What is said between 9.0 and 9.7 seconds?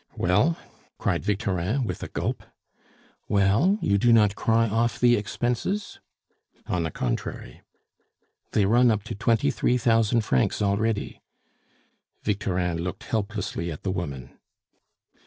to twenty